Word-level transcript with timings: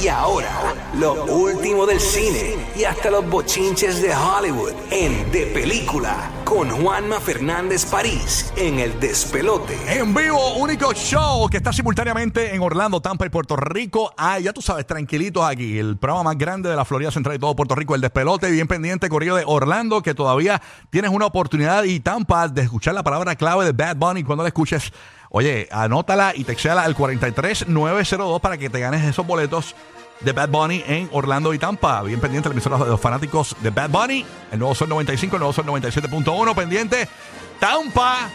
Y 0.00 0.06
ahora, 0.06 0.74
lo 0.94 1.24
último 1.24 1.84
del 1.84 1.98
cine 1.98 2.54
y 2.76 2.84
hasta 2.84 3.10
los 3.10 3.28
bochinches 3.28 4.00
de 4.00 4.14
Hollywood 4.14 4.72
en 4.90 5.28
De 5.32 5.46
Película 5.46 6.30
con 6.44 6.70
Juanma 6.70 7.18
Fernández 7.18 7.84
París 7.84 8.52
en 8.56 8.78
El 8.78 9.00
Despelote. 9.00 9.76
En 9.88 10.14
vivo, 10.14 10.54
único 10.54 10.92
show 10.94 11.48
que 11.50 11.56
está 11.56 11.72
simultáneamente 11.72 12.54
en 12.54 12.62
Orlando, 12.62 13.00
Tampa 13.00 13.26
y 13.26 13.28
Puerto 13.28 13.56
Rico. 13.56 14.14
Ah, 14.16 14.38
ya 14.38 14.52
tú 14.52 14.62
sabes, 14.62 14.86
tranquilitos 14.86 15.44
aquí. 15.44 15.78
El 15.78 15.96
programa 15.96 16.30
más 16.30 16.38
grande 16.38 16.70
de 16.70 16.76
la 16.76 16.84
Florida 16.84 17.10
Central 17.10 17.34
y 17.36 17.38
todo 17.40 17.56
Puerto 17.56 17.74
Rico, 17.74 17.94
el 17.96 18.00
despelote. 18.00 18.50
Bien 18.50 18.68
pendiente, 18.68 19.08
corrido 19.08 19.34
de 19.34 19.42
Orlando, 19.46 20.00
que 20.00 20.14
todavía 20.14 20.62
tienes 20.90 21.10
una 21.10 21.26
oportunidad 21.26 21.82
y 21.84 21.98
Tampa 22.00 22.46
de 22.46 22.62
escuchar 22.62 22.94
la 22.94 23.02
palabra 23.02 23.34
clave 23.34 23.64
de 23.64 23.72
Bad 23.72 23.96
Bunny 23.96 24.22
cuando 24.22 24.44
la 24.44 24.48
escuches. 24.48 24.92
Oye, 25.30 25.68
anótala 25.70 26.32
y 26.34 26.44
textéala 26.44 26.82
al 26.84 26.94
43902 26.94 28.40
para 28.40 28.56
que 28.56 28.70
te 28.70 28.80
ganes 28.80 29.04
esos 29.04 29.26
boletos 29.26 29.74
de 30.20 30.32
Bad 30.32 30.48
Bunny 30.48 30.82
en 30.86 31.08
Orlando 31.12 31.52
y 31.54 31.58
Tampa. 31.58 32.02
Bien 32.02 32.20
pendiente 32.20 32.48
la 32.48 32.54
emisora 32.54 32.78
de 32.78 32.86
los 32.86 33.00
fanáticos 33.00 33.56
de 33.60 33.70
Bad 33.70 33.90
Bunny. 33.90 34.24
El 34.50 34.58
nuevo 34.58 34.74
Sol 34.74 34.88
95, 34.88 35.36
el 35.36 35.40
nuevo 35.40 35.52
Sol 35.52 35.66
97.1. 35.66 36.54
Pendiente 36.54 37.08
Tampa. 37.60 38.30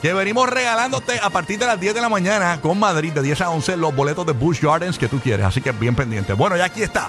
Que 0.00 0.12
venimos 0.12 0.50
regalándote 0.50 1.20
a 1.20 1.30
partir 1.30 1.60
de 1.60 1.66
las 1.66 1.78
10 1.78 1.94
de 1.94 2.00
la 2.00 2.08
mañana 2.08 2.60
con 2.60 2.76
Madrid 2.76 3.12
de 3.12 3.22
10 3.22 3.40
a 3.42 3.50
11 3.50 3.76
los 3.76 3.94
boletos 3.94 4.26
de 4.26 4.32
Bush 4.32 4.60
Gardens 4.60 4.98
que 4.98 5.06
tú 5.06 5.20
quieres. 5.20 5.46
Así 5.46 5.60
que 5.60 5.70
bien 5.70 5.94
pendiente. 5.94 6.32
Bueno, 6.32 6.56
ya 6.56 6.64
aquí 6.64 6.82
está. 6.82 7.08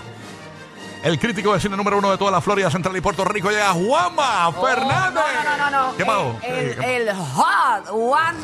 El 1.04 1.20
crítico 1.20 1.54
de 1.54 1.60
cine 1.60 1.76
número 1.76 1.98
uno 1.98 2.10
de 2.12 2.18
toda 2.18 2.32
la 2.32 2.40
Florida 2.40 2.72
Central 2.72 2.96
y 2.96 3.02
Puerto 3.02 3.26
Rico 3.26 3.50
llega 3.50 3.74
Juanma 3.74 4.50
Fernández. 4.54 5.22
Oh, 5.22 5.44
No, 5.44 5.58
no, 5.58 5.70
no, 5.70 5.88
no. 5.92 5.98
¿Qué 5.98 6.06
pasó? 6.06 6.38
El, 6.44 6.56
el, 6.82 7.08
el 7.10 7.14
hot, 7.14 7.88
Juan, 7.90 8.36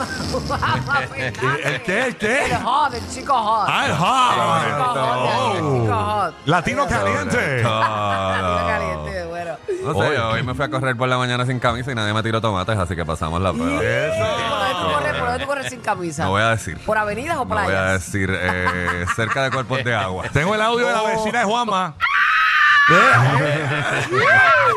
Juanma 0.50 0.96
Fernández. 1.08 1.12
¿El 1.64 1.82
qué? 1.84 2.06
¿El 2.08 2.16
qué? 2.18 2.46
El 2.48 2.58
hot, 2.58 2.94
el 2.94 3.10
chico 3.10 3.34
hot. 3.34 3.66
Ah, 3.72 3.86
el 3.86 3.92
El 3.92 3.98
hot. 3.98 4.66
chico 4.66 4.84
hot, 4.84 5.56
el 5.56 5.82
chico 5.82 5.96
hot. 5.96 6.34
Latino 6.48 6.84
Eso. 6.86 6.90
caliente. 6.98 7.64
Latino 7.64 8.68
caliente, 8.68 9.26
bueno. 9.26 9.52
No 9.82 9.94
sé, 9.94 10.00
Oye. 10.10 10.20
hoy 10.20 10.44
me 10.44 10.54
fui 10.54 10.66
a 10.66 10.70
correr 10.70 10.98
por 10.98 11.08
la 11.08 11.18
mañana 11.18 11.46
sin 11.46 11.60
camisa 11.62 11.94
y 11.94 11.96
nadie 11.96 12.14
me 12.14 12.22
tiró 12.22 12.42
tomates, 12.42 12.78
así 12.78 12.94
que 12.94 13.06
pasamos 13.06 13.40
la 13.42 13.54
prueba. 13.54 13.80
¿Por 13.80 13.88
dónde 13.88 14.73
tú 14.82 14.94
corres, 14.94 15.14
por 15.14 15.28
dónde 15.30 15.40
tú 15.40 15.48
corres 15.48 15.70
sin 15.70 15.80
camisa? 15.80 16.23
No 16.26 16.32
voy 16.32 16.42
a 16.42 16.50
decir. 16.50 16.78
¿Por 16.86 16.98
avenidas 16.98 17.38
o 17.38 17.46
No 17.46 17.46
voy 17.46 17.58
a 17.60 17.66
playas? 17.68 17.94
decir 18.06 18.30
eh, 18.38 19.06
cerca 19.16 19.44
de 19.44 19.52
cuerpos 19.52 19.82
de 19.86 19.96
agua. 19.96 20.26
Tengo 20.34 20.54
el 20.56 20.62
audio 20.62 20.88
de 20.88 20.94
la 20.94 21.04
vecina 21.04 21.40
de 21.40 21.46
Juanma. 21.46 21.94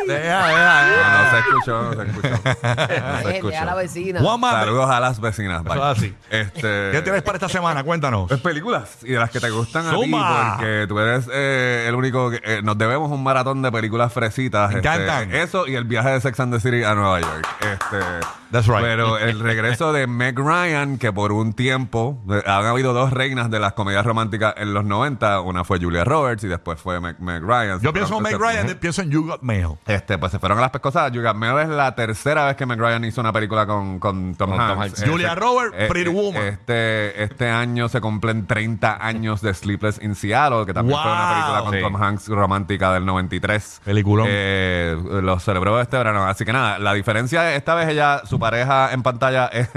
Deja, 0.06 0.48
deja, 0.48 0.84
deja. 0.84 1.12
No, 1.12 1.24
no 1.24 1.30
se 1.30 1.38
escuchó, 1.38 1.82
no 1.82 1.92
se 1.92 2.02
escuchó. 2.10 2.28
No 2.28 3.18
se 3.22 3.28
deje 3.28 3.56
a 3.56 3.64
la 3.64 3.72
escuchó. 3.72 3.76
vecina. 3.76 4.20
Saludos 4.20 4.90
a 4.90 5.00
las 5.00 5.20
vecinas. 5.20 5.62
bye. 5.64 5.72
Eso 5.74 5.90
es 5.92 5.98
así. 5.98 6.14
Este, 6.30 6.90
¿qué 6.92 7.00
tienes 7.02 7.22
para 7.22 7.36
esta 7.36 7.48
semana? 7.48 7.82
Cuéntanos. 7.84 8.28
Pues 8.28 8.40
películas 8.40 8.98
y 9.02 9.12
de 9.12 9.18
las 9.18 9.30
que 9.30 9.40
te 9.40 9.50
gustan 9.50 9.86
a 9.86 9.90
ti 9.90 9.96
Zumba. 10.02 10.56
porque 10.56 10.86
tú 10.88 10.98
eres 10.98 11.28
eh, 11.32 11.86
el 11.88 11.94
único 11.94 12.30
que 12.30 12.40
eh, 12.44 12.60
nos 12.62 12.76
debemos 12.78 13.10
un 13.10 13.22
maratón 13.22 13.62
de 13.62 13.70
películas 13.72 14.12
fresitas 14.12 14.70
Me 14.70 14.76
este, 14.76 14.88
encantan. 14.88 15.34
eso 15.34 15.66
y 15.66 15.74
el 15.76 15.84
viaje 15.84 16.10
de 16.10 16.20
Sex 16.20 16.38
and 16.40 16.52
the 16.54 16.60
City 16.60 16.84
a 16.84 16.94
Nueva 16.94 17.20
York 17.20 17.46
este 17.60 17.98
That's 18.50 18.66
right. 18.66 18.80
pero 18.82 19.18
el 19.18 19.40
regreso 19.40 19.92
de 19.92 20.06
Meg 20.06 20.38
Ryan 20.38 20.98
que 20.98 21.12
por 21.12 21.32
un 21.32 21.54
tiempo 21.54 22.22
eh, 22.30 22.42
han 22.46 22.66
habido 22.66 22.92
dos 22.92 23.10
reinas 23.12 23.50
de 23.50 23.58
las 23.60 23.72
comedias 23.72 24.04
románticas 24.04 24.54
en 24.58 24.74
los 24.74 24.84
90 24.84 25.40
una 25.40 25.64
fue 25.64 25.78
Julia 25.80 26.04
Roberts 26.04 26.44
y 26.44 26.48
después 26.48 26.80
fue 26.80 27.00
Meg, 27.00 27.18
Meg 27.20 27.42
Ryan 27.42 27.80
Yo 27.80 27.92
pienso 28.08 28.16
en 28.16 28.22
Meg 28.22 28.38
Ryan, 28.40 28.78
pienso 28.78 29.02
en 29.02 29.10
You 29.10 29.26
Got 29.26 29.42
Mail. 29.42 29.68
este, 29.86 30.18
pues 30.18 30.32
se 30.32 30.38
fueron 30.38 30.58
a 30.58 30.60
las 30.62 30.70
pescosadas. 30.70 31.12
You 31.12 31.22
Got 31.22 31.36
Mail 31.36 31.58
es 31.58 31.68
la 31.68 31.94
tercera 31.94 32.46
vez 32.46 32.56
que 32.56 32.66
Meg 32.66 32.78
Ryan 32.78 33.04
hizo 33.04 33.20
una 33.20 33.32
película 33.32 33.66
con, 33.66 33.98
con 33.98 34.34
Tom 34.34 34.50
Con 34.50 34.58
Tom 34.58 34.68
Hanks. 34.70 34.80
Hanks. 34.82 34.98
Este, 34.98 35.10
Julia 35.10 35.34
Roberts, 35.34 35.76
Pretty 35.88 36.10
Woman. 36.10 36.42
Este, 36.42 37.22
este 37.22 37.48
año 37.50 37.88
se 37.88 38.00
cumplen 38.00 38.46
30 38.46 39.04
años 39.04 39.40
de 39.42 39.54
Sleepless 39.54 40.00
in 40.02 40.14
Seattle, 40.14 40.66
que 40.66 40.74
también 40.74 40.98
fue 41.00 41.10
una 41.10 41.22
Wow. 41.22 41.32
película 41.34 41.62
con 41.62 41.72
Sí. 41.74 41.80
Tom 41.80 41.96
Hanks 42.02 42.28
romántica 42.28 42.92
del 42.92 43.04
93. 43.06 43.80
Peliculón. 43.84 44.26
Eh, 44.30 44.96
lo 45.22 45.38
celebró 45.38 45.80
este 45.80 45.96
verano. 45.96 46.24
Así 46.26 46.44
que 46.44 46.52
nada, 46.52 46.78
la 46.78 46.92
diferencia 46.94 47.54
esta 47.54 47.74
vez 47.74 47.88
ella, 47.88 48.22
su 48.24 48.38
pareja 48.38 48.92
en 48.92 49.02
pantalla 49.02 49.46
es 49.52 49.68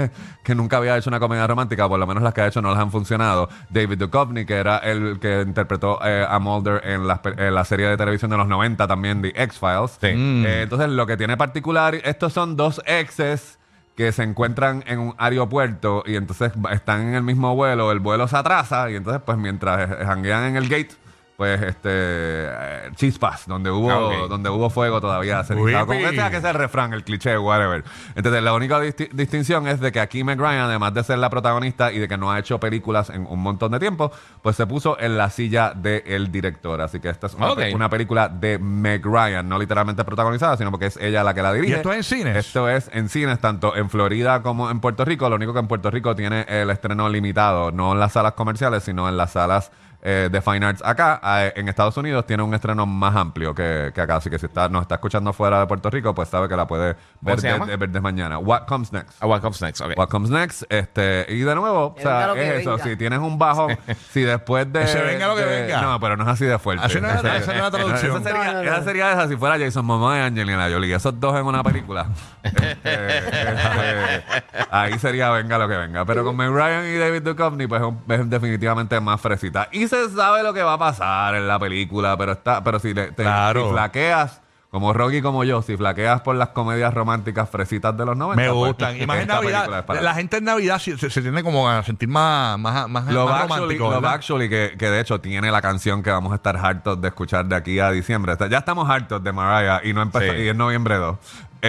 que 0.42 0.54
nunca 0.54 0.76
había 0.78 0.96
hecho 0.96 1.10
una 1.10 1.20
comedia 1.20 1.46
romántica, 1.46 1.88
por 1.88 1.98
lo 1.98 2.06
menos 2.06 2.22
las 2.22 2.32
que 2.34 2.40
ha 2.42 2.46
hecho 2.46 2.62
no 2.62 2.70
les 2.70 2.78
han 2.78 2.90
funcionado. 2.90 3.48
David 3.70 3.98
Duchovny, 3.98 4.44
que 4.46 4.54
era 4.54 4.78
el 4.78 5.18
que 5.20 5.42
interpretó 5.42 5.98
eh, 6.04 6.24
a 6.28 6.38
Mulder 6.38 6.82
en 6.84 7.06
la, 7.06 7.20
en 7.24 7.54
la 7.54 7.64
serie 7.64 7.86
de 7.88 7.96
televisión 7.96 8.15
de 8.22 8.36
los 8.36 8.48
90 8.48 8.86
también, 8.86 9.22
The 9.22 9.32
X-Files. 9.34 9.98
Sí. 10.00 10.08
Eh, 10.08 10.60
entonces, 10.62 10.88
lo 10.88 11.06
que 11.06 11.16
tiene 11.16 11.36
particular, 11.36 11.94
estos 11.94 12.32
son 12.32 12.56
dos 12.56 12.80
exes 12.86 13.58
que 13.96 14.12
se 14.12 14.22
encuentran 14.22 14.84
en 14.86 14.98
un 14.98 15.14
aeropuerto 15.16 16.04
y 16.06 16.16
entonces 16.16 16.52
están 16.70 17.08
en 17.08 17.14
el 17.14 17.22
mismo 17.22 17.54
vuelo, 17.54 17.90
el 17.90 18.00
vuelo 18.00 18.28
se 18.28 18.36
atrasa 18.36 18.90
y 18.90 18.96
entonces 18.96 19.22
pues 19.24 19.38
mientras 19.38 19.90
eh, 19.90 20.04
janguean 20.04 20.44
en 20.44 20.56
el 20.56 20.68
gate, 20.68 20.90
pues 21.36 21.60
este 21.62 21.88
eh, 21.90 22.90
chispas, 22.94 23.46
donde 23.46 23.70
hubo 23.70 23.90
Ah, 23.90 24.26
donde 24.28 24.48
hubo 24.48 24.70
fuego 24.70 25.00
todavía 25.00 25.44
se. 25.44 25.54
Como 25.54 25.66
que 25.66 26.14
sea 26.14 26.30
que 26.30 26.40
sea 26.40 26.50
el 26.50 26.56
refrán, 26.56 26.92
el 26.92 27.04
cliché, 27.04 27.36
whatever. 27.38 27.84
Entonces, 28.14 28.42
la 28.42 28.54
única 28.54 28.80
disti- 28.80 29.10
distinción 29.12 29.68
es 29.68 29.80
de 29.80 29.92
que 29.92 30.00
aquí 30.00 30.24
Meg 30.24 30.38
Ryan, 30.38 30.60
además 30.60 30.94
de 30.94 31.04
ser 31.04 31.18
la 31.18 31.28
protagonista 31.30 31.92
y 31.92 31.98
de 31.98 32.08
que 32.08 32.16
no 32.16 32.32
ha 32.32 32.38
hecho 32.38 32.58
películas 32.58 33.10
en 33.10 33.26
un 33.26 33.40
montón 33.40 33.72
de 33.72 33.78
tiempo, 33.78 34.10
pues 34.42 34.56
se 34.56 34.66
puso 34.66 34.98
en 34.98 35.16
la 35.18 35.30
silla 35.30 35.72
del 35.74 36.32
director. 36.32 36.80
Así 36.80 37.00
que 37.00 37.10
esta 37.10 37.26
es 37.26 37.34
una, 37.34 37.88
película 37.90 38.28
de 38.28 38.58
Meg 38.58 39.04
Ryan, 39.04 39.48
no 39.48 39.58
literalmente 39.58 40.04
protagonizada, 40.04 40.56
sino 40.56 40.70
porque 40.70 40.86
es 40.86 40.96
ella 40.96 41.22
la 41.22 41.34
que 41.34 41.42
la 41.42 41.52
dirige. 41.52 41.72
¿Y 41.74 41.76
esto 41.76 41.92
es 41.92 41.96
en 41.98 42.18
cines? 42.18 42.36
Esto 42.36 42.68
es 42.68 42.90
en 42.92 43.08
cines, 43.08 43.38
tanto 43.40 43.76
en 43.76 43.90
Florida 43.90 44.42
como 44.42 44.70
en 44.70 44.80
Puerto 44.80 45.04
Rico. 45.04 45.28
Lo 45.28 45.36
único 45.36 45.52
que 45.52 45.60
en 45.60 45.68
Puerto 45.68 45.90
Rico 45.90 46.16
tiene 46.16 46.46
el 46.48 46.70
estreno 46.70 47.08
limitado, 47.08 47.72
no 47.72 47.92
en 47.92 48.00
las 48.00 48.12
salas 48.12 48.32
comerciales, 48.32 48.82
sino 48.84 49.08
en 49.08 49.16
las 49.16 49.32
salas 49.32 49.70
eh, 50.02 50.28
de 50.30 50.40
Fine 50.42 50.66
Arts 50.66 50.82
acá. 50.84 51.20
Eh, 51.24 51.52
en 51.56 51.68
Estados 51.68 51.96
Unidos 51.96 52.26
tiene 52.26 52.42
un 52.42 52.52
estreno 52.54 52.86
más 52.86 53.14
amplio 53.16 53.54
que, 53.54 53.92
que 53.94 54.00
acá. 54.00 54.16
Así 54.16 54.30
que 54.30 54.38
si 54.38 54.46
está, 54.46 54.68
nos 54.68 54.82
está 54.82 54.96
escuchando 54.96 55.32
fuera 55.32 55.60
de 55.60 55.66
Puerto 55.66 55.90
Rico, 55.90 56.14
pues 56.14 56.28
sabe 56.28 56.48
que 56.48 56.56
la 56.56 56.66
puede 56.66 56.96
ver, 57.20 57.40
se 57.40 57.46
de- 57.48 57.52
llama? 57.52 57.66
de- 57.66 57.76
ver 57.76 57.88
desde 57.88 58.00
mañana. 58.00 58.38
What 58.38 58.66
Comes 58.66 58.92
Next. 58.92 59.16
Ah, 59.20 59.26
what 59.26 59.40
comes 59.40 59.60
next? 59.62 59.80
Ok. 59.80 59.92
What 59.96 60.08
Comes 60.08 60.30
Next, 60.30 60.62
este, 60.68 61.26
y 61.28 61.40
de 61.40 61.54
nuevo, 61.54 61.86
o 61.86 61.94
venga 61.94 62.24
sea, 62.26 62.34
que 62.34 62.48
es 62.56 62.60
eso, 62.60 62.70
venga. 62.72 62.84
si 62.84 62.96
tienes 62.96 63.18
un 63.18 63.38
bajo, 63.38 63.68
si 64.10 64.22
después 64.22 64.72
de... 64.72 64.80
Que 64.80 64.86
se 64.88 65.00
venga 65.02 65.26
lo 65.28 65.36
que 65.36 65.42
de- 65.44 65.62
venga. 65.62 65.80
No, 65.82 66.00
pero 66.00 66.16
no 66.16 66.24
es 66.24 66.28
así 66.30 66.44
de 66.44 66.58
fuerte. 66.58 66.84
Así 66.84 67.00
no 67.00 67.08
es- 67.08 67.16
Esa- 67.16 67.36
esa 67.36 67.52
no 67.52 67.58
es 67.58 67.62
la 67.64 67.70
traducción. 67.70 68.12
Esa 68.16 68.22
sería, 68.30 68.44
No, 68.44 68.52
no, 68.52 68.62
no. 68.62 68.70
esa 68.70 68.82
sería 68.84 69.12
esa 69.12 69.28
si 69.28 69.36
fuera 69.36 69.58
Jason 69.58 69.84
Momoa 69.84 70.18
y 70.18 70.20
Angelina 70.22 70.68
Jolie, 70.70 70.94
esos 70.94 71.18
dos 71.18 71.36
en 71.38 71.46
una 71.46 71.62
película. 71.62 72.06
Este, 72.46 73.18
este, 73.18 74.66
ahí 74.70 74.98
sería 74.98 75.30
venga 75.30 75.58
lo 75.58 75.68
que 75.68 75.76
venga. 75.76 76.04
Pero 76.04 76.24
con 76.24 76.36
Meg 76.36 76.50
Ryan 76.50 76.84
y 76.86 76.96
David 76.96 77.22
Duchovny, 77.22 77.66
pues 77.66 77.82
es 77.82 77.88
un- 77.88 78.02
es 78.08 78.30
definitivamente 78.30 78.98
más 79.00 79.20
fresita. 79.20 79.68
Y 79.72 79.85
se 79.88 80.10
sabe 80.10 80.42
lo 80.42 80.52
que 80.54 80.62
va 80.62 80.74
a 80.74 80.78
pasar 80.78 81.34
en 81.34 81.46
la 81.48 81.58
película, 81.58 82.16
pero 82.16 82.32
está, 82.32 82.62
pero 82.64 82.78
si 82.78 82.92
le- 82.94 83.12
te 83.12 83.22
Claro. 83.22 83.64
si 83.66 83.70
flaqueas, 83.72 84.42
como 84.70 84.92
Rocky 84.92 85.22
como 85.22 85.42
yo, 85.44 85.62
si 85.62 85.76
flaqueas 85.76 86.20
por 86.20 86.36
las 86.36 86.48
comedias 86.50 86.92
románticas 86.92 87.48
fresitas 87.48 87.96
de 87.96 88.04
los 88.04 88.16
90, 88.16 88.42
Me 88.42 88.48
pues, 88.48 88.68
gustan. 88.68 89.00
Y 89.00 89.06
más 89.06 89.16
en 89.16 89.22
esta 89.22 89.38
película 89.38 89.60
Navidad. 89.60 89.78
es 89.78 89.84
para 89.86 90.00
La 90.02 90.10
ti. 90.12 90.16
gente 90.18 90.36
en 90.38 90.44
Navidad 90.44 90.78
se, 90.78 90.98
se- 90.98 91.08
se 91.08 91.22
tiende 91.22 91.42
como 91.42 91.68
a 91.68 91.82
sentir 91.82 92.08
más, 92.08 92.58
más, 92.58 92.88
más, 92.88 93.06
Love 93.06 93.30
más 93.30 93.42
Actually, 93.42 93.58
romántico. 93.58 93.84
Love 93.84 93.94
¿verdad? 94.02 94.12
Actually, 94.14 94.48
que, 94.50 94.74
que 94.78 94.90
de 94.90 95.00
hecho 95.00 95.20
tiene 95.20 95.50
la 95.50 95.62
canción 95.62 96.02
que 96.02 96.10
vamos 96.10 96.32
a 96.32 96.34
estar 96.36 96.56
hartos 96.56 97.00
de 97.00 97.08
escuchar 97.08 97.46
de 97.46 97.56
aquí 97.56 97.78
a 97.80 97.90
diciembre. 97.90 98.32
Está- 98.32 98.48
Ya 98.48 98.58
estamos 98.58 98.90
hartos 98.90 99.22
de 99.24 99.32
Mariah 99.32 99.80
y 99.82 99.92
no 99.94 100.02
empezó, 100.02 100.32
Sí. 100.32 100.40
y 100.42 100.48
es 100.48 100.56
noviembre 100.56 100.96
2. 100.96 101.16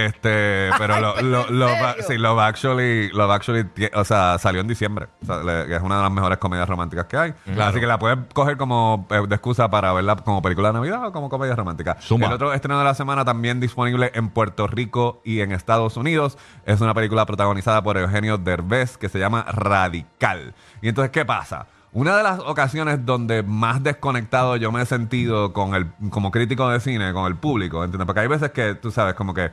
Este, 0.06 0.70
pero 0.78 1.00
lo, 1.00 1.22
lo, 1.22 1.48
¿en 1.48 1.60
Love- 1.60 1.96
serio? 1.96 2.06
sí, 2.08 2.18
Love 2.18 2.40
Actually, 2.40 3.10
Love 3.10 3.32
Actually, 3.32 3.66
o 3.94 4.04
sea, 4.06 4.38
salió 4.40 4.62
en 4.62 4.68
diciembre. 4.68 5.08
O 5.22 5.26
sea, 5.26 5.38
le- 5.44 5.68
que 5.68 5.76
es 5.76 5.82
una 5.82 5.98
de 5.98 6.04
las 6.04 6.12
mejores 6.12 6.38
comedias 6.38 6.68
románticas 6.70 7.06
que 7.06 7.18
hay. 7.18 7.34
Así 7.60 7.80
que 7.80 7.88
la 7.88 8.00
puedes 8.00 8.18
coger 8.34 8.58
como 8.58 9.08
eh, 9.10 9.22
de 9.28 9.36
excusa 9.36 9.70
para 9.70 9.94
verla 9.94 10.16
como 10.16 10.42
película 10.42 10.70
de 10.70 10.74
Navidad 10.76 11.06
o 11.08 11.12
como 11.12 11.30
comedia 11.30 11.56
romántica. 11.56 11.98
Zumba. 12.02 12.28
El 12.28 12.34
otro 12.34 12.54
estreno 12.54 12.78
de 12.80 12.86
la 12.86 12.94
semana 12.94 13.26
también 13.26 13.60
disponible 13.60 14.12
en 14.14 14.30
Puerto 14.30 14.68
Rico 14.68 15.22
y 15.26 15.42
en 15.42 15.52
Estados 15.52 15.98
Unidos. 15.98 16.38
Es 16.66 16.82
una 16.82 16.94
película 16.94 17.26
protagonizada 17.26 17.82
por 17.84 17.98
Eugenio 17.98 18.38
Derbez 18.38 18.98
que 18.98 19.10
se 19.10 19.20
llama 19.20 19.46
Radical. 19.48 20.54
Y 20.82 20.90
entonces, 20.90 21.12
¿qué 21.12 21.26
pasa? 21.26 21.68
Una 21.94 22.16
de 22.18 22.22
las 22.22 22.40
ocasiones 22.40 23.06
donde 23.06 23.42
más 23.44 23.82
desconectado 23.82 24.56
yo 24.58 24.72
me 24.72 24.82
he 24.82 24.86
sentido 24.86 25.54
con 25.54 25.74
el, 25.74 25.88
como 26.10 26.32
crítico 26.32 26.70
de 26.70 26.80
cine, 26.80 27.14
con 27.14 27.26
el 27.26 27.36
público, 27.36 27.84
¿entiendes? 27.84 28.06
Porque 28.06 28.20
hay 28.20 28.28
veces 28.28 28.52
que, 28.52 28.76
tú 28.76 28.92
sabes, 28.92 29.16
como 29.16 29.34
que 29.34 29.52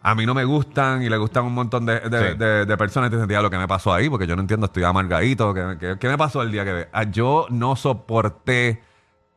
a 0.00 0.14
mí 0.14 0.24
no 0.26 0.34
me 0.34 0.44
gustan 0.44 1.02
y 1.02 1.08
le 1.08 1.16
gustan 1.16 1.44
un 1.44 1.54
montón 1.54 1.84
de, 1.86 2.00
de, 2.00 2.32
Sí. 2.32 2.38
de- 2.38 2.66
de 2.66 2.76
personas. 2.76 3.10
Te 3.10 3.18
sentía 3.18 3.42
lo 3.42 3.50
que 3.50 3.58
me 3.58 3.66
pasó 3.68 3.92
ahí, 3.92 4.08
porque 4.08 4.26
yo 4.26 4.36
no 4.36 4.42
entiendo, 4.42 4.66
estoy 4.66 4.84
amargadito. 4.84 5.52
¿Qué, 5.54 5.76
qué- 5.78 5.96
qué 5.98 6.08
me 6.08 6.16
pasó 6.18 6.42
el 6.42 6.52
día 6.52 6.64
que 6.64 6.72
ve? 6.72 6.88
Ah, 6.92 7.04
yo 7.04 7.46
no 7.50 7.74
soporté 7.76 8.82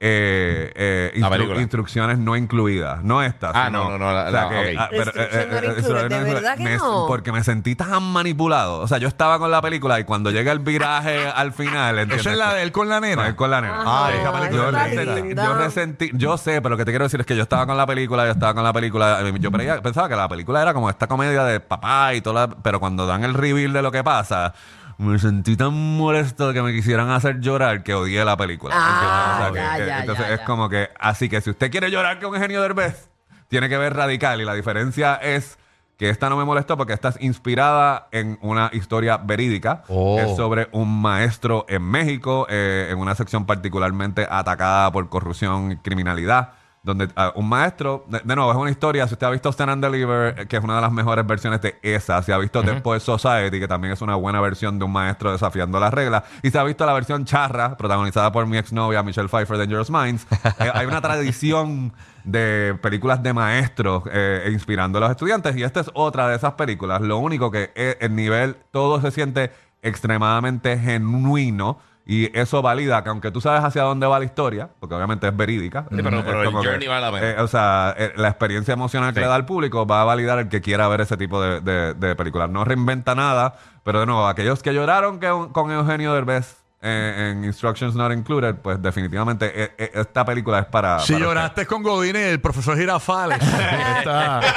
eh, 0.03 0.71
eh, 0.75 1.11
La 1.15 1.27
instru- 1.27 1.29
película. 1.29 1.61
instrucciones 1.61 2.17
no 2.17 2.35
incluidas, 2.35 3.03
no 3.03 3.21
estas. 3.21 3.51
Ah, 3.53 3.67
sino- 3.67 3.83
no, 3.83 3.89
no, 3.91 3.97
no, 3.99 4.11
la- 4.13 4.23
o 4.27 4.31
sea 4.31 4.41
la- 4.43 4.49
que, 4.49 4.55
ok. 4.73 4.75
ah, 4.79 4.87
pero, 4.89 5.03
Instrucción 5.03 5.49
no 5.51 5.55
eh, 5.55 5.61
eh, 5.61 5.73
included, 5.77 6.05
eh, 6.05 6.09
¿de 6.09 6.15
eh, 6.31 6.33
verdad 6.33 6.57
que 6.57 6.63
me- 6.63 6.77
no? 6.77 7.05
Porque 7.07 7.31
me 7.31 7.43
sentí 7.43 7.75
tan 7.75 8.01
manipulado. 8.03 8.79
O 8.79 8.87
sea, 8.87 8.97
yo 8.97 9.07
estaba 9.07 9.37
con 9.37 9.51
la 9.51 9.61
película 9.61 9.99
y 9.99 10.03
cuando 10.03 10.31
llega 10.31 10.51
el 10.51 10.57
viraje 10.59 11.27
al 11.27 11.53
final. 11.53 11.99
¿entiendes? 11.99 12.21
Esa 12.25 12.31
es 12.31 12.37
la 12.39 12.53
de 12.55 12.63
él 12.63 12.71
con 12.71 12.89
la 12.89 12.99
nena. 12.99 13.27
él 13.27 13.35
con 13.35 13.51
la 13.51 13.61
nena. 13.61 13.83
Ay, 13.85 14.15
esa 14.19 14.31
película 14.31 14.49
yo, 14.61 14.69
está 14.69 14.83
resentí, 14.85 15.21
linda. 15.21 15.43
yo 15.45 15.53
resentí- 15.55 16.11
yo 16.17 16.37
sé, 16.37 16.61
pero 16.63 16.69
lo 16.71 16.77
que 16.77 16.85
te 16.85 16.91
quiero 16.91 17.05
decir 17.05 17.19
es 17.19 17.25
que 17.27 17.35
yo 17.35 17.43
estaba 17.43 17.67
con 17.67 17.77
la 17.77 17.85
película, 17.85 18.25
yo 18.25 18.31
estaba 18.31 18.55
con 18.55 18.63
la 18.63 18.73
película, 18.73 19.19
eh, 19.21 19.33
yo 19.39 19.51
creía- 19.51 19.81
pensaba 19.83 20.09
que 20.09 20.15
la 20.15 20.27
película 20.27 20.61
era 20.63 20.73
como 20.73 20.89
esta 20.89 21.05
comedia 21.05 21.43
de 21.43 21.59
papá 21.59 22.15
y 22.15 22.21
toda 22.21 22.47
la- 22.47 22.55
pero 22.55 22.79
cuando 22.79 23.05
dan 23.05 23.23
el 23.23 23.35
reveal 23.35 23.71
de 23.71 23.81
lo 23.83 23.91
que 23.91 24.03
pasa, 24.03 24.53
me 25.01 25.19
sentí 25.19 25.57
tan 25.57 25.73
molesto 25.97 26.47
de 26.49 26.53
que 26.53 26.61
me 26.61 26.71
quisieran 26.71 27.09
hacer 27.09 27.39
llorar 27.39 27.83
que 27.83 27.93
odié 27.93 28.23
la 28.23 28.37
película. 28.37 28.73
Ah, 28.77 29.45
¿entiendes? 29.47 29.71
ya, 29.71 29.77
que- 29.77 29.87
ya, 29.87 29.99
entonces 30.01 30.27
ya, 30.27 30.33
es 30.33 30.39
ya. 30.39 30.45
como 30.45 30.69
que, 30.69 30.89
así 30.99 31.27
que 31.29 31.41
si 31.41 31.49
usted 31.49 31.71
quiere 31.71 31.89
llorar 31.91 32.19
con 32.19 32.33
Eugenio 32.35 32.61
Derbez, 32.61 33.09
tiene 33.47 33.67
que 33.67 33.77
ver 33.77 33.95
Radical 33.95 34.39
y 34.41 34.45
la 34.45 34.53
diferencia 34.53 35.15
es 35.15 35.57
que 35.97 36.09
esta 36.09 36.29
no 36.29 36.37
me 36.37 36.45
molestó 36.45 36.77
porque 36.77 36.93
esta 36.93 37.09
es 37.09 37.21
inspirada 37.21 38.07
en 38.11 38.39
una 38.41 38.69
historia 38.73 39.17
verídica. 39.17 39.83
Oh. 39.87 40.17
Es 40.19 40.35
sobre 40.35 40.67
un 40.71 41.01
maestro 41.01 41.65
en 41.69 41.83
México, 41.83 42.47
eh, 42.49 42.87
en 42.89 42.97
una 42.97 43.13
sección 43.13 43.45
particularmente 43.45 44.25
atacada 44.29 44.91
por 44.91 45.09
corrupción 45.09 45.73
y 45.73 45.77
criminalidad. 45.77 46.53
Donde 46.83 47.09
ah, 47.15 47.31
un 47.35 47.47
maestro, 47.47 48.05
de, 48.07 48.21
de 48.23 48.35
nuevo, 48.35 48.51
es 48.51 48.57
una 48.57 48.71
historia. 48.71 49.07
Si 49.07 49.13
usted 49.13 49.27
ha 49.27 49.29
visto 49.29 49.49
Stand 49.51 49.71
and 49.71 49.83
Deliver, 49.83 50.39
eh, 50.39 50.47
que 50.47 50.57
es 50.57 50.63
una 50.63 50.77
de 50.77 50.81
las 50.81 50.91
mejores 50.91 51.27
versiones 51.27 51.61
de 51.61 51.77
esa, 51.83 52.23
si 52.23 52.31
ha 52.31 52.37
visto 52.39 52.63
The 52.63 52.81
Poet 52.81 53.01
Society, 53.01 53.59
que 53.59 53.67
también 53.67 53.93
es 53.93 54.01
una 54.01 54.15
buena 54.15 54.41
versión 54.41 54.79
de 54.79 54.85
un 54.85 54.91
maestro 54.91 55.31
desafiando 55.31 55.79
las 55.79 55.93
reglas, 55.93 56.23
y 56.41 56.49
se 56.49 56.57
ha 56.57 56.63
visto 56.63 56.83
la 56.85 56.93
versión 56.93 57.23
charra, 57.23 57.77
protagonizada 57.77 58.31
por 58.31 58.47
mi 58.47 58.57
exnovia 58.57 59.03
Michelle 59.03 59.29
Pfeiffer, 59.29 59.59
Dangerous 59.59 59.91
Minds, 59.91 60.25
eh, 60.59 60.71
hay 60.73 60.87
una 60.87 61.01
tradición 61.01 61.93
de 62.23 62.77
películas 62.81 63.21
de 63.21 63.33
maestros 63.33 64.03
eh, 64.11 64.49
inspirando 64.51 64.97
a 64.97 65.01
los 65.01 65.11
estudiantes, 65.11 65.55
y 65.55 65.63
esta 65.63 65.81
es 65.81 65.91
otra 65.93 66.29
de 66.29 66.35
esas 66.35 66.53
películas. 66.53 67.01
Lo 67.01 67.19
único 67.19 67.51
que 67.51 67.71
eh, 67.75 67.97
el 68.01 68.15
nivel, 68.15 68.57
todo 68.71 68.99
se 69.01 69.11
siente 69.11 69.51
extremadamente 69.83 70.77
genuino. 70.77 71.79
Y 72.05 72.35
eso 72.37 72.61
valida 72.61 73.03
que 73.03 73.09
aunque 73.09 73.31
tú 73.31 73.41
sabes 73.41 73.63
hacia 73.63 73.83
dónde 73.83 74.07
va 74.07 74.17
la 74.19 74.25
historia, 74.25 74.69
porque 74.79 74.95
obviamente 74.95 75.27
es 75.27 75.37
verídica. 75.37 75.85
Sí, 75.91 76.01
pero- 76.01 76.17
el 76.19 76.25
que, 76.25 76.51
journey 76.51 76.87
vale 76.87 77.01
la 77.01 77.11
pena. 77.11 77.29
eh, 77.29 77.35
o 77.41 77.47
sea, 77.47 77.93
eh, 77.97 78.11
la 78.15 78.27
experiencia 78.29 78.73
emocional 78.73 79.13
que 79.13 79.19
Sí. 79.19 79.21
le 79.21 79.27
da 79.27 79.35
al 79.35 79.45
público 79.45 79.85
va 79.85 80.01
a 80.01 80.05
validar 80.05 80.39
el 80.39 80.49
que 80.49 80.61
quiera 80.61 80.87
ver 80.87 81.01
ese 81.01 81.15
tipo 81.17 81.41
de, 81.41 81.61
de- 81.61 81.93
de 81.93 82.15
películas. 82.15 82.49
No 82.49 82.65
reinventa 82.65 83.13
nada, 83.15 83.55
pero 83.83 83.99
de 83.99 84.07
nuevo, 84.07 84.27
aquellos 84.27 84.63
que 84.63 84.73
lloraron 84.73 85.19
que- 85.19 85.47
con 85.51 85.71
Eugenio 85.71 86.13
Derbez 86.13 86.60
eh, 86.83 87.29
en 87.31 87.45
Instructions 87.45 87.93
Not 87.93 88.11
Included, 88.11 88.55
pues 88.55 88.81
definitivamente 88.81 89.51
eh, 89.53 89.71
eh, 89.77 89.91
esta 89.93 90.25
película 90.25 90.59
es 90.59 90.65
para... 90.65 90.99
Si 90.99 91.13
para 91.13 91.25
lloraste 91.25 91.65
con 91.67 91.83
Godín, 91.83 92.15
el 92.15 92.39
profesor 92.41 92.75
Girafales. 92.77 93.39
Está-. 93.97 94.41